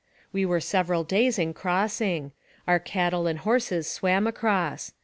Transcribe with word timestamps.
We 0.33 0.47
were 0.47 0.59
several 0.59 1.03
days 1.03 1.37
in 1.37 1.53
crossing. 1.53 2.31
Our 2.67 2.79
cattle 2.79 3.27
and 3.27 3.37
horses 3.37 3.87
swam 3.87 4.25
across. 4.25 4.93